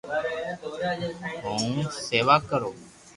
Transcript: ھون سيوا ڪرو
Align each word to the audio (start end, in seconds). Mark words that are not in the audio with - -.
ھون 1.43 1.77
سيوا 2.05 2.35
ڪرو 2.49 2.71